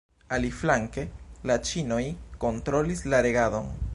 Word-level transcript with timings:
Aliflanke, 0.35 1.03
la 1.51 1.57
ĉinoj 1.71 2.01
kontrolis 2.47 3.07
la 3.15 3.21
regadon. 3.29 3.73